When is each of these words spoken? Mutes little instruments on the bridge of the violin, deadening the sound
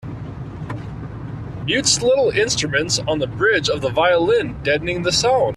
Mutes 1.67 2.01
little 2.01 2.31
instruments 2.31 2.97
on 3.07 3.19
the 3.19 3.27
bridge 3.27 3.69
of 3.69 3.81
the 3.81 3.89
violin, 3.89 4.59
deadening 4.63 5.03
the 5.03 5.11
sound 5.11 5.49